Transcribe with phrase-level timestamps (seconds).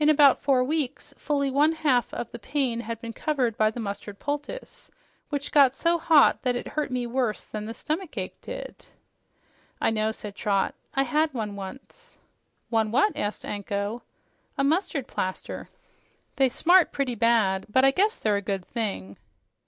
[0.00, 3.78] In about four weeks fully one half of the pain had been covered by the
[3.78, 4.90] mustard poultice,
[5.28, 8.86] which got so hot that it hurt me worse than the stomach ache did."
[9.80, 10.74] "I know," said Trot.
[10.94, 12.18] "I had one, once."
[12.70, 14.02] "One what?" asked Anko.
[14.58, 15.68] "A mustard plaster.
[16.34, 19.16] They smart pretty bad, but I guess they're a good thing."